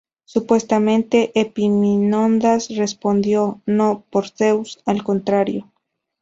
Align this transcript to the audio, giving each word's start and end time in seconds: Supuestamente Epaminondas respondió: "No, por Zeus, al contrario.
Supuestamente 0.25 1.31
Epaminondas 1.39 2.75
respondió: 2.75 3.61
"No, 3.67 4.03
por 4.09 4.29
Zeus, 4.29 4.79
al 4.87 5.03
contrario. 5.03 5.71